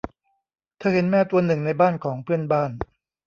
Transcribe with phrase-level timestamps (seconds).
[0.79, 2.71] เธอเห็นแมวตัวหนึ่งในบ้านของเพื่อนบ้าน